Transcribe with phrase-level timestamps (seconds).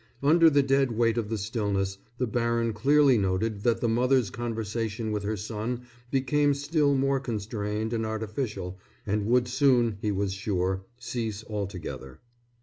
[0.23, 5.11] Under the dead weight of the stillness, the baron clearly noted that the mother's conversation
[5.11, 10.85] with her son became still more constrained and artificial and would soon, he was sure,
[10.97, 12.19] cease altogether.